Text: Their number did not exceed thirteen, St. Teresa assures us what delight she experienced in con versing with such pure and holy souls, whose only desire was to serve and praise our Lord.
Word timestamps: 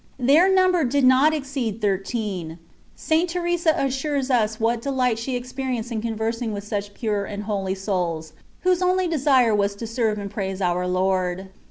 Their 0.17 0.51
number 0.51 0.83
did 0.83 1.03
not 1.05 1.31
exceed 1.31 1.79
thirteen, 1.79 2.57
St. 2.95 3.29
Teresa 3.29 3.75
assures 3.77 4.31
us 4.31 4.59
what 4.59 4.81
delight 4.81 5.19
she 5.19 5.35
experienced 5.35 5.91
in 5.91 6.01
con 6.01 6.15
versing 6.15 6.53
with 6.53 6.63
such 6.63 6.95
pure 6.95 7.23
and 7.25 7.43
holy 7.43 7.75
souls, 7.75 8.33
whose 8.61 8.81
only 8.81 9.07
desire 9.07 9.53
was 9.53 9.75
to 9.75 9.85
serve 9.85 10.17
and 10.17 10.31
praise 10.31 10.59
our 10.59 10.87
Lord. 10.87 11.49